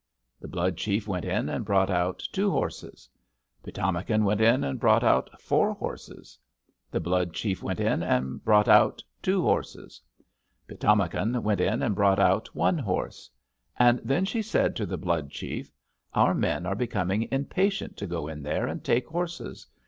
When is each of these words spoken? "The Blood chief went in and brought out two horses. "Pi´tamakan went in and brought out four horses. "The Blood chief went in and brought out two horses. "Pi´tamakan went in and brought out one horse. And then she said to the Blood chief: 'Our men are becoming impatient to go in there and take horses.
"The 0.39 0.47
Blood 0.47 0.77
chief 0.77 1.07
went 1.07 1.25
in 1.25 1.47
and 1.47 1.63
brought 1.63 1.91
out 1.91 2.23
two 2.31 2.49
horses. 2.49 3.07
"Pi´tamakan 3.63 4.23
went 4.23 4.41
in 4.41 4.63
and 4.63 4.79
brought 4.79 5.03
out 5.03 5.39
four 5.39 5.73
horses. 5.75 6.39
"The 6.89 6.99
Blood 6.99 7.33
chief 7.33 7.61
went 7.61 7.79
in 7.79 8.01
and 8.01 8.43
brought 8.43 8.67
out 8.67 9.03
two 9.21 9.43
horses. 9.43 10.01
"Pi´tamakan 10.67 11.43
went 11.43 11.61
in 11.61 11.83
and 11.83 11.93
brought 11.93 12.17
out 12.19 12.55
one 12.55 12.79
horse. 12.79 13.29
And 13.77 13.99
then 14.03 14.25
she 14.25 14.41
said 14.41 14.75
to 14.77 14.87
the 14.87 14.97
Blood 14.97 15.29
chief: 15.29 15.71
'Our 16.15 16.33
men 16.33 16.65
are 16.65 16.73
becoming 16.73 17.27
impatient 17.31 17.95
to 17.97 18.07
go 18.07 18.27
in 18.27 18.41
there 18.41 18.65
and 18.65 18.83
take 18.83 19.05
horses. 19.05 19.67